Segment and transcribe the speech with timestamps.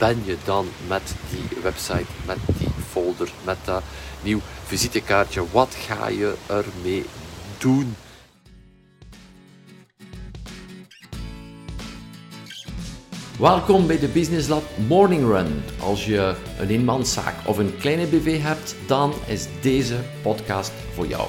[0.00, 3.82] ben je dan met die website, met die folder, met dat
[4.22, 5.44] nieuw visitekaartje?
[5.52, 7.04] Wat ga je ermee
[7.58, 7.94] doen?
[13.38, 15.62] Welkom bij de Business Lab Morning Run.
[15.80, 21.28] Als je een eenmanszaak of een kleine BV hebt, dan is deze podcast voor jou.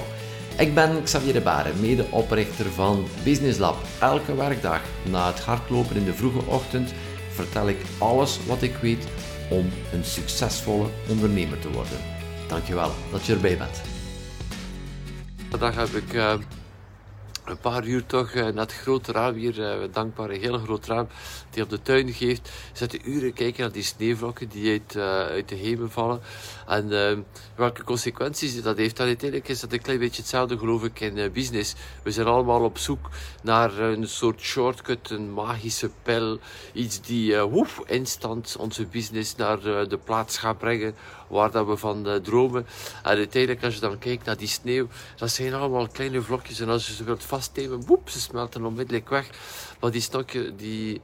[0.58, 3.76] Ik ben Xavier de Baren, medeoprichter van Business Lab.
[4.00, 4.80] Elke werkdag
[5.10, 6.92] na het hardlopen in de vroege ochtend
[7.34, 9.06] vertel ik alles wat ik weet
[9.50, 11.98] om een succesvolle ondernemer te worden.
[12.48, 13.80] Dankjewel dat je erbij bent.
[15.50, 16.34] Vandaag heb ik uh,
[17.44, 20.86] een paar uur toch uh, naar het grote raam hier, uh, dankbaar, een heel groot
[20.86, 21.08] raam
[21.50, 22.50] die op de tuin geeft.
[22.72, 24.96] Zitten uren kijken naar die sneeuwvlokken die uit,
[25.30, 26.20] uit de hemel vallen.
[26.66, 27.24] En
[27.54, 28.98] welke consequenties dat heeft.
[28.98, 31.74] En uiteindelijk is dat een klein beetje hetzelfde, geloof ik, in business.
[32.02, 33.08] We zijn allemaal op zoek
[33.42, 36.38] naar een soort shortcut, een magische pil.
[36.72, 40.94] Iets die woef, instant onze business naar de plaats gaat brengen
[41.32, 42.66] waar dat we van dromen.
[43.02, 46.60] En uiteindelijk, als je dan kijkt naar die sneeuw, dat zijn allemaal kleine vlokjes.
[46.60, 49.30] En als je ze wilt vastnemen, woep, ze smelten onmiddellijk weg.
[49.80, 51.00] Maar die stokje, die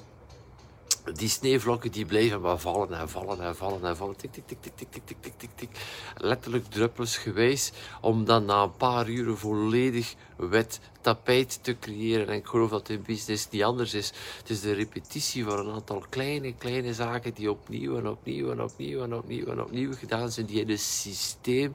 [1.15, 4.17] die sneeuwvlokken die blijven maar vallen en vallen en vallen en vallen.
[4.17, 5.69] Tik, tik, tik, tik, tik, tik, tik, tik, tik, tik.
[6.17, 7.73] Letterlijk druppelsgewijs.
[8.01, 12.29] Om dan na een paar uren volledig wit tapijt te creëren.
[12.29, 14.13] En ik geloof dat in business niet anders is.
[14.39, 18.63] Het is de repetitie van een aantal kleine, kleine zaken die opnieuw en opnieuw en
[18.63, 20.47] opnieuw en opnieuw en opnieuw gedaan zijn.
[20.47, 21.75] Die in een systeem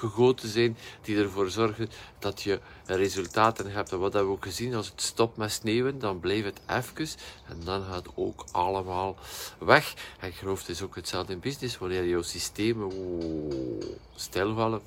[0.00, 0.76] gegoten zijn.
[1.02, 3.92] Die ervoor zorgen dat je resultaten hebt.
[3.92, 4.74] En wat hebben we ook gezien?
[4.74, 7.08] Als het stopt met sneeuwen, dan blijft het even.
[7.48, 9.16] En dan gaat ook allemaal
[9.58, 9.94] weg.
[10.20, 11.78] En ik geloof het is ook hetzelfde in business.
[11.78, 12.92] Wanneer jouw systemen
[14.14, 14.82] stilvallen,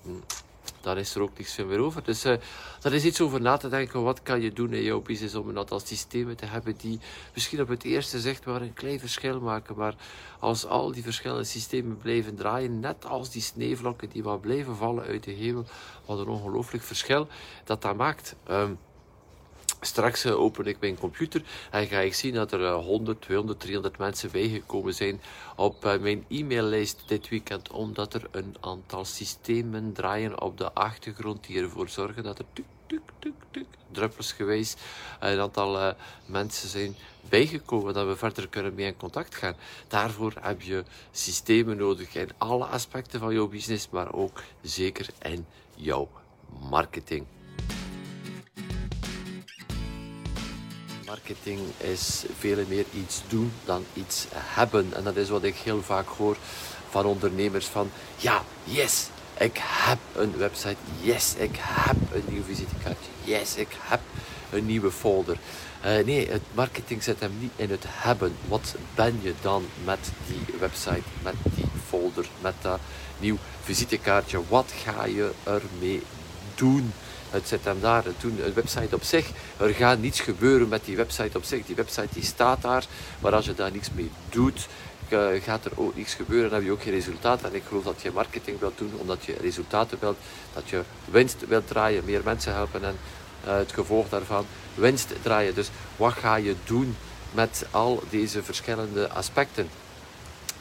[0.81, 2.03] dan is er ook niks meer over.
[2.03, 2.35] Dus uh,
[2.79, 4.03] dat is iets over na te denken.
[4.03, 6.99] Wat kan je doen in jouw business om een aantal systemen te hebben die
[7.33, 9.75] misschien op het eerste zicht maar een klein verschil maken.
[9.75, 9.95] Maar
[10.39, 15.03] als al die verschillende systemen blijven draaien, net als die sneeuwvlokken die maar blijven vallen
[15.03, 15.65] uit de hemel,
[16.05, 17.27] wat een ongelooflijk verschil
[17.63, 18.35] dat dat maakt.
[18.49, 18.77] Um,
[19.85, 23.59] Straks uh, open ik mijn computer en ga ik zien dat er uh, 100, 200,
[23.59, 25.21] 300 mensen bijgekomen zijn
[25.55, 31.47] op uh, mijn e-maillijst dit weekend, omdat er een aantal systemen draaien op de achtergrond
[31.47, 34.75] die ervoor zorgen dat er tuk, tuk, tuk, tuk, druppelsgewijs
[35.19, 35.93] een aantal uh,
[36.25, 36.95] mensen zijn
[37.29, 39.55] bijgekomen, dat we verder kunnen mee in contact gaan.
[39.87, 45.45] Daarvoor heb je systemen nodig in alle aspecten van jouw business, maar ook zeker in
[45.75, 46.09] jouw
[46.69, 47.25] marketing.
[51.13, 54.93] Marketing is veel meer iets doen dan iets hebben.
[54.93, 56.37] En dat is wat ik heel vaak hoor
[56.89, 59.07] van ondernemers van ja, yes,
[59.37, 60.75] ik heb een website.
[61.01, 63.09] Yes, ik heb een nieuw visitekaartje.
[63.23, 63.99] Yes, ik heb
[64.51, 65.37] een nieuwe folder.
[65.85, 68.35] Uh, nee, het marketing zit hem niet in het hebben.
[68.47, 72.79] Wat ben je dan met die website, met die folder, met dat
[73.19, 74.41] nieuw visitekaartje?
[74.49, 76.01] Wat ga je ermee
[76.55, 76.93] doen?
[77.33, 78.03] Het zit hem daar.
[78.17, 79.29] toen een website op zich.
[79.57, 81.65] Er gaat niets gebeuren met die website op zich.
[81.65, 82.85] Die website die staat daar.
[83.19, 84.67] Maar als je daar niets mee doet,
[85.41, 86.49] gaat er ook niets gebeuren.
[86.49, 87.41] Dan heb je ook geen resultaat.
[87.41, 90.17] En ik geloof dat je marketing wilt doen omdat je resultaten wilt.
[90.53, 92.95] Dat je winst wilt draaien, meer mensen helpen en
[93.45, 94.45] uh, het gevolg daarvan
[94.75, 95.55] winst draaien.
[95.55, 96.95] Dus wat ga je doen
[97.31, 99.69] met al deze verschillende aspecten?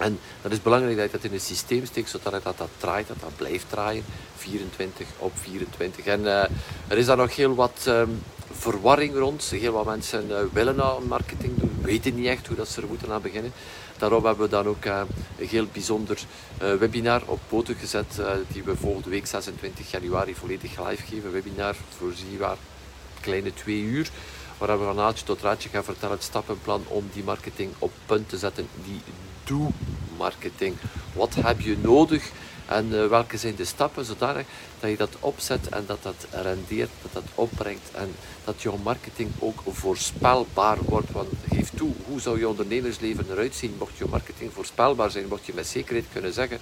[0.03, 3.09] En dat is belangrijk dat je dat in een systeem steekt, zodat dat, dat draait,
[3.09, 4.05] dat dat blijft draaien,
[4.37, 6.05] 24 op 24.
[6.05, 6.43] En uh,
[6.89, 9.45] er is daar nog heel wat um, verwarring rond.
[9.45, 12.87] Heel wat mensen uh, willen nou marketing doen, weten niet echt hoe dat ze er
[12.89, 13.53] moeten aan beginnen.
[13.99, 15.01] Daarom hebben we dan ook uh,
[15.39, 16.19] een heel bijzonder
[16.79, 21.33] webinar op poten gezet, die we volgende week 26 januari volledig live geven.
[21.33, 22.57] Webinar voor waar
[23.21, 24.11] kleine twee uur
[24.59, 28.29] waar we van naadje tot raadje gaan vertellen het stappenplan om die marketing op punt
[28.29, 29.01] te zetten, die
[29.45, 30.77] do-marketing.
[31.13, 32.31] Wat heb je nodig
[32.67, 34.47] en uh, welke zijn de stappen zodanig
[34.81, 38.15] dat je dat opzet en dat dat rendeert, dat dat opbrengt en
[38.45, 41.11] dat jouw marketing ook voorspelbaar wordt.
[41.11, 45.29] Want geef toe, hoe zou je ondernemersleven eruit zien mocht je marketing voorspelbaar zijn?
[45.29, 46.59] Mocht je met zekerheid kunnen zeggen,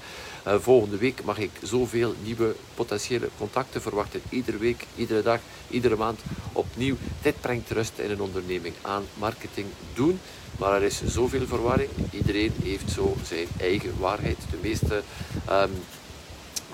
[0.47, 4.23] uh, volgende week mag ik zoveel nieuwe potentiële contacten verwachten.
[4.29, 6.21] Iedere week, iedere dag, iedere maand
[6.53, 6.97] opnieuw.
[7.23, 10.21] Dit brengt rust in een onderneming aan marketing doen.
[10.61, 11.89] Maar er is zoveel verwarring.
[12.11, 14.39] Iedereen heeft zo zijn eigen waarheid.
[14.51, 15.03] De meeste
[15.51, 15.71] um,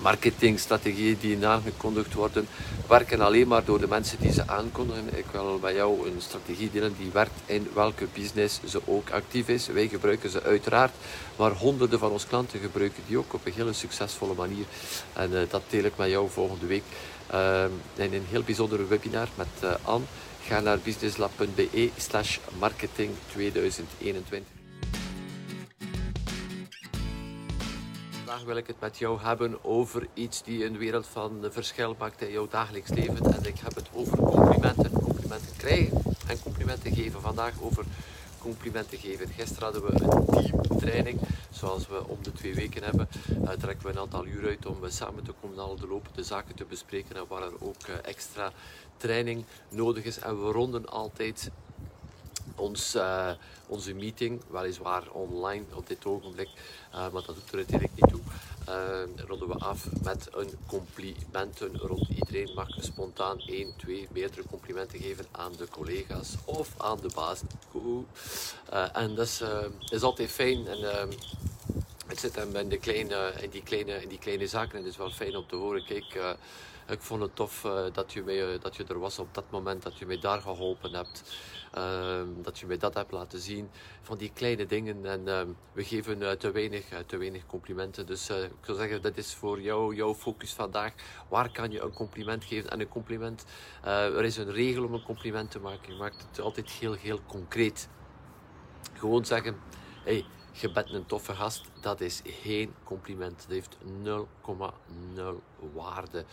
[0.01, 2.47] marketingstrategieën die aangekondigd worden,
[2.87, 5.17] werken alleen maar door de mensen die ze aankondigen.
[5.17, 9.47] Ik wil bij jou een strategie delen die werkt in welke business ze ook actief
[9.47, 9.67] is.
[9.67, 10.93] Wij gebruiken ze uiteraard,
[11.35, 14.65] maar honderden van onze klanten gebruiken die ook op een hele succesvolle manier.
[15.13, 16.83] En uh, dat deel ik met jou volgende week
[17.33, 17.63] uh,
[17.95, 20.05] in een heel bijzondere webinar met uh, Anne.
[20.47, 24.47] Ga naar businesslab.be slash marketing 2021.
[28.09, 32.21] Vandaag wil ik het met jou hebben over iets die een wereld van verschil maakt
[32.21, 33.33] in jouw dagelijks leven.
[33.33, 34.91] En ik heb het over complimenten.
[34.91, 37.21] Complimenten krijgen en complimenten geven.
[37.21, 37.85] Vandaag over
[38.47, 39.27] complimenten geven.
[39.27, 41.19] Gisteren hadden we een teamtraining,
[41.51, 43.07] zoals we om de twee weken hebben.
[43.43, 46.55] Uh, trekken we een aantal uur uit om samen te komen al de lopende zaken
[46.55, 48.51] te bespreken en waar er ook uh, extra
[48.97, 50.19] training nodig is.
[50.19, 51.51] En we ronden altijd
[52.55, 52.97] ons,
[53.67, 56.49] onze meeting, weliswaar online op dit ogenblik,
[56.93, 58.06] uh, maar dat doet er uiteindelijk niet
[59.27, 65.25] ronden we af met een complimenten rond iedereen mag spontaan 1, 2, meerdere complimenten geven
[65.31, 67.41] aan de collega's of aan de baas.
[68.93, 69.41] en dat is,
[69.89, 71.09] is, altijd fijn en
[72.21, 74.91] het zit hem in, de kleine, in, die kleine, in die kleine zaken en het
[74.91, 75.85] is wel fijn om te horen.
[75.85, 76.37] Kijk,
[76.87, 77.61] ik vond het tof
[77.93, 80.93] dat, je mij, dat je er was op dat moment, dat je mij daar geholpen
[80.93, 81.23] hebt.
[81.71, 83.69] Ehm, dat je mij dat hebt laten zien.
[84.01, 85.05] Van die kleine dingen.
[85.05, 88.05] En ehm, we geven te, weinig, te weinig complimenten.
[88.05, 90.93] Dus ik zou zeggen, dat is voor jou, jouw focus vandaag.
[91.29, 92.69] Waar kan je een compliment geven?
[92.69, 93.45] En een compliment,
[93.83, 95.93] er is een regel om een compliment te maken.
[95.93, 97.87] Je maakt het altijd heel, heel concreet.
[98.93, 99.57] Gewoon zeggen,
[100.03, 100.25] hey,
[100.61, 103.37] je bent een toffe gast, dat is geen compliment.
[103.41, 105.21] Dat heeft 0,0
[105.73, 106.25] waarde.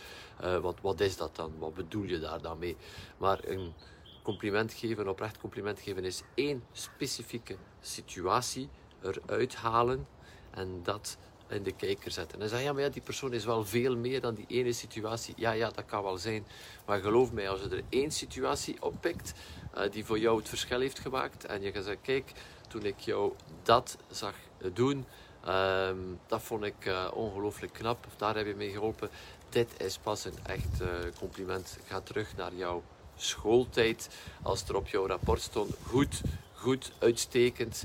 [0.43, 1.53] Uh, wat, wat is dat dan?
[1.59, 2.77] Wat bedoel je daar dan mee?
[3.17, 3.73] Maar een
[4.21, 8.69] compliment geven, oprecht compliment geven, is één specifieke situatie
[9.01, 10.07] eruit halen
[10.51, 11.17] en dat
[11.47, 12.41] in de kijker zetten.
[12.41, 15.33] En zeg ja, maar ja, die persoon is wel veel meer dan die ene situatie.
[15.37, 16.45] Ja, ja, dat kan wel zijn.
[16.85, 19.33] Maar geloof mij, als je er één situatie oppikt
[19.77, 22.31] uh, die voor jou het verschil heeft gemaakt en je gaat zeggen, kijk,
[22.75, 23.33] toen ik jou
[23.63, 24.33] dat zag
[24.73, 25.05] doen,
[25.47, 28.07] um, dat vond ik uh, ongelooflijk knap.
[28.17, 29.09] Daar heb je mee geholpen.
[29.49, 30.87] Dit is pas een echt uh,
[31.19, 31.77] compliment.
[31.87, 32.81] Ga terug naar jou
[33.15, 34.09] schooltijd,
[34.41, 36.21] als er op jouw rapport stond, goed,
[36.53, 37.83] goed, uitstekend,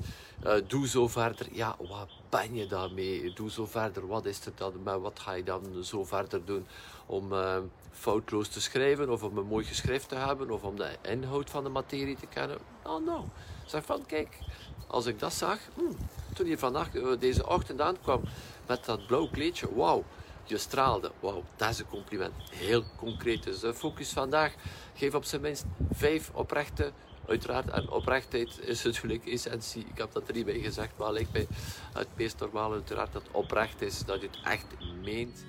[0.67, 1.47] doe zo verder.
[1.53, 3.33] Ja, wat ben je daarmee?
[3.33, 4.07] Doe zo verder.
[4.07, 4.83] Wat is het dan?
[4.83, 6.67] Maar wat ga je dan zo verder doen?
[7.07, 7.57] Om uh,
[7.93, 11.65] foutloos te schrijven, of om een mooi geschrift te hebben, of om de inhoud van
[11.65, 12.59] de materie te kennen?
[12.85, 13.25] Oh, no.
[13.71, 14.39] Zeg van, kijk,
[14.87, 15.97] als ik dat zag, hmm,
[16.35, 18.23] toen je vandaag, uh, deze ochtend aankwam
[18.67, 20.05] met dat blauw kleedje, wauw
[20.45, 21.11] je straalde.
[21.21, 22.33] Wauw, dat is een compliment.
[22.51, 23.43] Heel concreet.
[23.43, 24.55] Dus de focus vandaag,
[24.95, 26.93] geef op zijn minst vijf oprechte
[27.27, 29.87] Uiteraard, en oprechtheid is natuurlijk essentie.
[29.91, 31.47] Ik heb dat er niet bij gezegd, maar lijkt mij
[31.93, 34.67] het meest normale uiteraard dat oprecht is, dat je het echt
[35.03, 35.45] meent.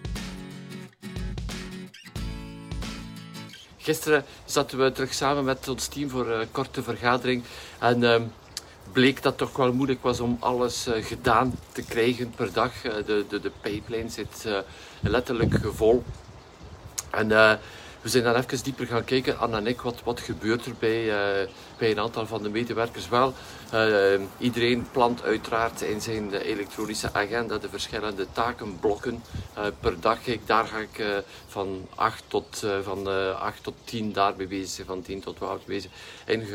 [3.83, 7.43] Gisteren zaten we terug samen met ons team voor een korte vergadering.
[7.79, 8.15] En uh,
[8.91, 12.85] bleek dat toch wel moeilijk was om alles uh, gedaan te krijgen per dag.
[12.85, 14.47] Uh, de, de, de pipeline zit
[14.99, 16.03] letterlijk vol.
[17.11, 17.59] En
[18.01, 21.05] we zijn dan even dieper gaan kijken, Anna en ik, wat, wat gebeurt er bij,
[21.77, 23.33] bij een aantal van de medewerkers wel.
[24.37, 29.23] iedereen plant uiteraard in zijn elektronische agenda de verschillende takenblokken
[29.79, 30.23] per dag.
[30.23, 33.07] Kijk, daar ga ik van 8 tot, van,
[33.37, 35.91] 8 tot 10 daarmee bezig, van 10 tot 12 bezig.
[36.25, 36.47] En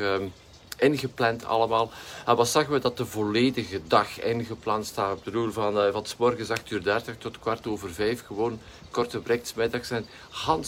[0.76, 1.90] ingepland allemaal.
[2.26, 5.18] En wat zagen we dat de volledige dag ingepland staat.
[5.18, 8.24] Ik bedoel, van, uh, van s morgens 8 uur 30 tot kwart over 5.
[8.26, 8.58] Gewoon
[8.90, 10.06] korte breaks, middags en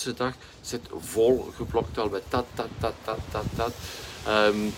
[0.04, 3.72] de dag zit vol geblokt al met dat, dat, dat, dat, dat, dat.
[4.28, 4.74] Um,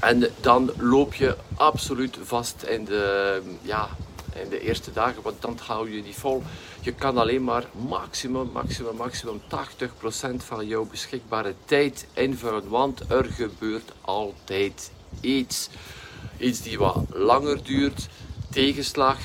[0.00, 3.88] en dan loop je absoluut vast in de, ja,
[4.48, 6.42] de eerste dagen, want dan hou je die vol.
[6.80, 13.24] Je kan alleen maar maximum, maximum, maximum 80% van jouw beschikbare tijd invullen, want er
[13.24, 15.68] gebeurt altijd iets.
[16.38, 18.08] Iets die wat langer duurt,
[18.50, 19.18] tegenslag,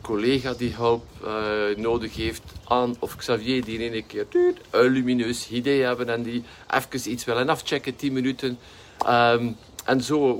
[0.00, 4.26] collega die hulp uh, nodig heeft, aan of Xavier die in een keer
[4.70, 8.58] een lumineus idee hebben en die even iets willen afchecken, 10 minuten.
[9.08, 10.38] Um, en zo,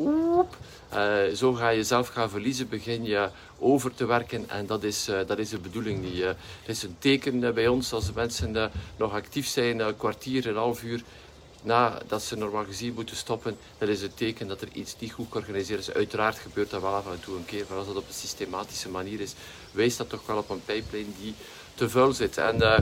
[0.94, 3.28] uh, zo ga je zelf gaan verliezen, begin je
[3.61, 4.49] over te werken.
[4.49, 6.02] En dat is, uh, dat is de bedoeling.
[6.02, 10.47] Die, uh, het is een teken bij ons als mensen nog actief zijn, een kwartier,
[10.47, 11.02] een half uur
[11.62, 13.57] nadat ze normaal gezien moeten stoppen.
[13.79, 15.90] Dat is het teken dat er iets niet goed georganiseerd is.
[15.90, 18.88] Uiteraard gebeurt dat wel af en toe een keer, maar als dat op een systematische
[18.88, 19.35] manier is,
[19.73, 21.35] wijst dat toch wel op een pipeline die
[21.75, 22.37] te vuil zit.
[22.37, 22.79] En uh,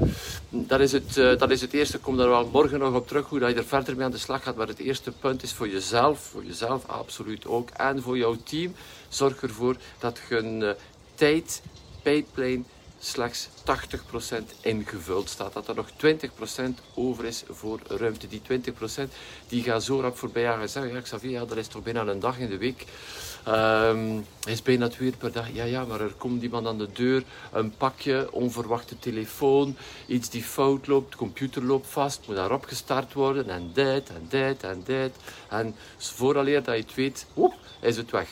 [0.48, 1.96] dat, is het, uh, dat is het eerste.
[1.96, 4.10] Ik kom daar wel morgen nog op terug, hoe dat je er verder mee aan
[4.10, 4.56] de slag gaat.
[4.56, 8.74] Maar het eerste punt is voor jezelf, voor jezelf absoluut ook, en voor jouw team.
[9.08, 10.70] Zorg ervoor dat je een uh,
[11.14, 11.62] tijd,
[12.02, 12.62] pipeline,
[12.98, 13.52] slechts 80%
[14.60, 15.52] ingevuld staat.
[15.52, 15.94] Dat er nog 20%
[16.94, 18.26] over is voor ruimte.
[18.26, 19.12] Die 20%
[19.48, 20.42] die gaat zo rap voorbij.
[20.42, 22.84] Ja, zeggen, ja, Xavier, dat is toch bijna een dag in de week.
[23.48, 25.52] Um, is bijna twee uur per dag.
[25.52, 29.76] Ja, ja, maar er komt iemand aan de deur, een pakje, onverwachte telefoon,
[30.06, 34.62] iets die fout loopt, computer loopt vast, moet daarop gestart worden en dit en dit
[34.62, 35.12] en dit.
[35.48, 38.28] En vooraleer dat je het weet, woep, is het weg.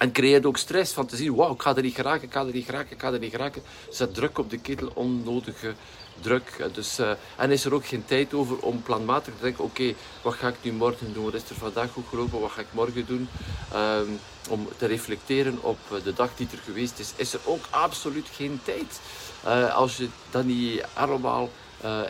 [0.00, 2.40] En creëert ook stress van te zien, wauw, ik ga er niet geraken, ik ga
[2.40, 3.62] er niet geraken, ik ga er niet geraken.
[3.90, 5.74] Zet druk op de ketel, onnodige
[6.20, 6.68] druk.
[6.72, 10.34] Dus, uh, en is er ook geen tijd over om planmatig te denken, oké, wat
[10.34, 11.24] ga ik nu morgen doen?
[11.24, 12.40] Wat is er vandaag goed gelopen?
[12.40, 13.28] Wat ga ik morgen doen?
[13.74, 18.28] Um, om te reflecteren op de dag die er geweest is, is er ook absoluut
[18.32, 19.00] geen tijd.
[19.46, 21.50] Uh, als je dat niet allemaal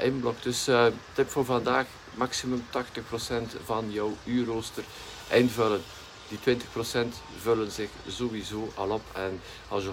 [0.02, 0.42] inblokt.
[0.42, 0.68] Dus
[1.12, 4.84] tip voor vandaag, maximum 80% van jouw uurrooster
[5.30, 5.82] invullen.
[6.30, 9.02] Die 20% vullen zich sowieso al op.
[9.14, 9.90] En als je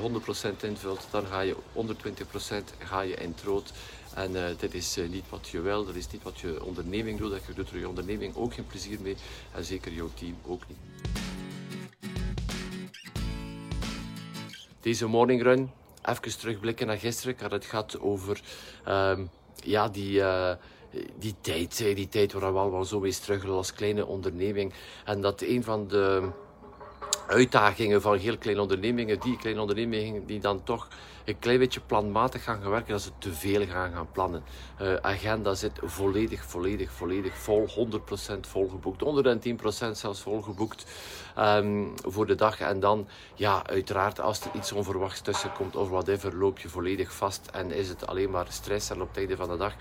[0.60, 1.60] 100% invult, dan ga je 120%
[2.80, 3.72] ga je in het rood.
[4.14, 7.20] En uh, dit is uh, niet wat je wil, dat is niet wat je onderneming
[7.20, 7.46] doet.
[7.48, 9.16] Je doet er je onderneming ook geen plezier mee.
[9.52, 10.78] En zeker jouw team ook niet.
[14.80, 15.72] Deze morning run,
[16.04, 17.36] even terugblikken naar gisteren.
[17.40, 18.42] Had het gehad over
[18.88, 20.20] um, ja, die...
[20.20, 20.52] Uh,
[21.20, 24.74] die tijd, die tijd waar we allemaal zo mee struggelen als kleine onderneming.
[25.06, 26.30] En dat een van de
[27.28, 30.88] uitdagingen van heel kleine ondernemingen, die kleine ondernemingen die dan toch
[31.26, 34.44] een klein beetje planmatig gaan werken, dat ze te veel gaan gaan plannen.
[34.82, 40.86] Uh, agenda zit volledig, volledig, volledig vol, 100% volgeboekt, 110% zelfs volgeboekt
[41.38, 42.60] um, voor de dag.
[42.60, 47.14] En dan, ja, uiteraard, als er iets onverwachts tussen komt of whatever, loop je volledig
[47.14, 49.74] vast en is het alleen maar stress en op het einde van de dag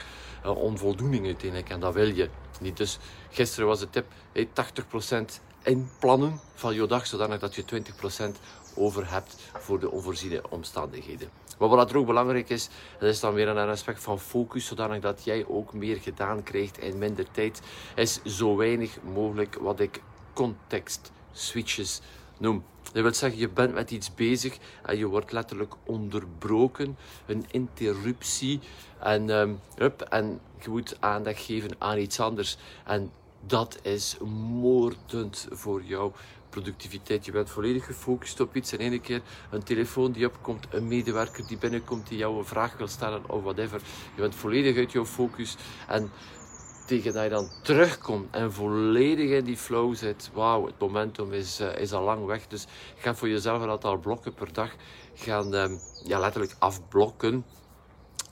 [0.44, 1.70] uh, onvoldoening uiteindelijk.
[1.70, 2.28] En dat wil je
[2.60, 2.76] niet.
[2.76, 2.98] Dus
[3.30, 8.40] gisteren was de tip, hey, 80% inplannen van je dag, zodanig dat je 20%
[8.74, 11.28] over hebt voor de onvoorziene omstandigheden.
[11.58, 12.68] Maar wat er ook belangrijk is,
[12.98, 16.78] dat is dan weer een aspect van focus, zodanig dat jij ook meer gedaan krijgt
[16.78, 17.60] in minder tijd,
[17.94, 22.00] is zo weinig mogelijk wat ik context switches
[22.38, 22.64] noem.
[22.92, 26.96] Dat wil zeggen, je bent met iets bezig en je wordt letterlijk onderbroken,
[27.26, 28.60] een interruptie.
[28.98, 29.60] En, um,
[30.08, 32.56] en je moet aandacht geven aan iets anders.
[32.84, 33.10] En
[33.46, 34.16] dat is
[34.60, 36.12] moordend voor jou
[36.50, 37.24] productiviteit.
[37.24, 41.46] Je bent volledig gefocust op iets en ene keer een telefoon die opkomt, een medewerker
[41.46, 43.80] die binnenkomt die jou een vraag wil stellen of whatever.
[44.14, 45.56] Je bent volledig uit jouw focus
[45.88, 46.10] en
[46.86, 51.60] tegen dat je dan terugkomt en volledig in die flow zit, wauw, het momentum is,
[51.60, 52.46] uh, is al lang weg.
[52.46, 54.70] Dus ga voor jezelf een aantal blokken per dag
[55.14, 57.44] gaan um, ja, letterlijk afblokken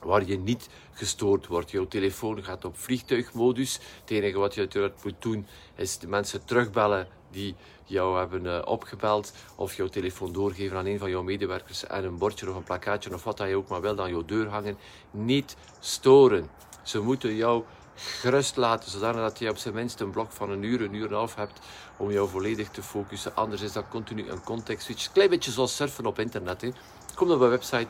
[0.05, 1.71] waar je niet gestoord wordt.
[1.71, 3.79] Jouw telefoon gaat op vliegtuigmodus.
[4.01, 8.61] Het enige wat je uiteraard moet doen is de mensen terugbellen die jou hebben uh,
[8.65, 12.63] opgebeld of jouw telefoon doorgeven aan een van jouw medewerkers en een bordje of een
[12.63, 14.77] plakkaatje of wat dat je ook maar wil aan jouw deur hangen.
[15.11, 16.49] Niet storen.
[16.83, 17.63] Ze moeten jou
[17.95, 21.11] gerust laten, zodat je op zijn minst een blok van een uur, een uur en
[21.11, 21.59] een half hebt
[21.97, 23.35] om jou volledig te focussen.
[23.35, 25.11] Anders is dat continu een context switch.
[25.11, 26.61] Klein beetje zoals surfen op internet.
[26.61, 26.69] Hè.
[27.15, 27.87] Kom op een website,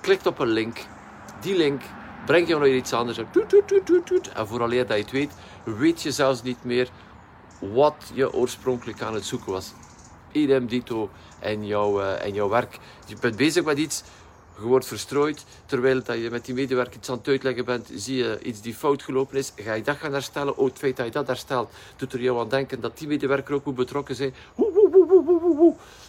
[0.00, 0.86] klik op een link,
[1.40, 1.82] die link
[2.26, 3.18] brengt jou naar iets anders.
[3.18, 5.32] En, toet, toet, toet, en dat je het weet,
[5.64, 6.90] weet je zelfs niet meer
[7.60, 9.72] wat je oorspronkelijk aan het zoeken was.
[10.32, 12.78] Idem dito in jouw, uh, in jouw werk.
[13.06, 14.02] Je bent bezig met iets,
[14.56, 15.44] je wordt verstrooid.
[15.66, 18.74] Terwijl dat je met die medewerker iets aan het uitleggen bent, zie je iets die
[18.74, 19.52] fout gelopen is.
[19.56, 20.56] Ga je dat gaan herstellen?
[20.56, 23.54] Oh, het feit dat je dat herstelt, doet er jou aan denken dat die medewerker
[23.54, 24.34] ook moet betrokken zijn.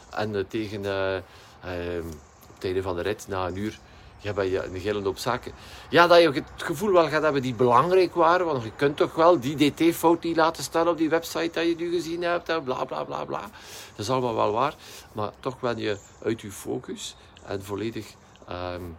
[0.10, 0.86] En tegen
[2.50, 3.80] op het einde van de rit, na een uur,
[4.20, 5.52] ja, bij een gillende op zaken.
[5.90, 8.46] Ja, dat je het gevoel wel gaat hebben die belangrijk waren.
[8.46, 11.76] Want je kunt toch wel die DT-fout niet laten staan op die website dat je
[11.76, 12.50] nu gezien hebt.
[12.50, 13.42] En bla bla bla bla.
[13.42, 13.50] Dat
[14.06, 14.76] is allemaal wel waar.
[15.12, 18.08] Maar toch ben je uit je focus en volledig
[18.50, 18.98] um,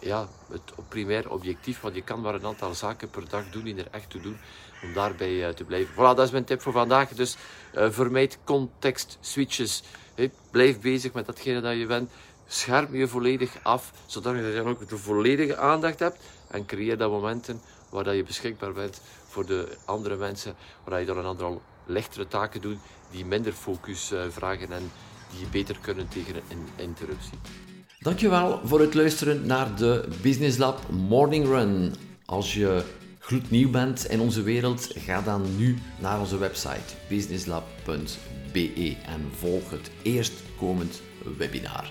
[0.00, 1.80] ja, het primair objectief.
[1.80, 4.38] Want je kan maar een aantal zaken per dag doen die er echt toe doen.
[4.82, 5.94] Om daarbij uh, te blijven.
[5.94, 7.08] Voilà, dat is mijn tip voor vandaag.
[7.08, 7.36] Dus
[7.74, 9.82] uh, vermijd context switches.
[10.50, 12.10] Blijf bezig met datgene dat je bent
[12.52, 16.18] scherm je volledig af, zodat je dan ook de volledige aandacht hebt
[16.50, 20.54] en creëer dat momenten waar dat je beschikbaar bent voor de andere mensen,
[20.84, 22.78] waar je dan een aantal lichtere taken doet
[23.10, 24.90] die minder focus uh, vragen en
[25.36, 27.38] die beter kunnen tegen een interruptie.
[27.98, 31.94] Dankjewel voor het luisteren naar de Business Lab Morning Run.
[32.24, 32.84] Als je
[33.18, 39.90] gloednieuw bent in onze wereld, ga dan nu naar onze website businesslab.be en volg het
[40.02, 41.00] eerstkomend
[41.38, 41.90] webinar.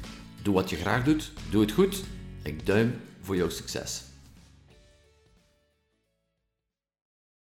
[0.41, 2.03] Doe wat je graag doet, doe het goed.
[2.43, 4.10] Ik duim voor jouw succes.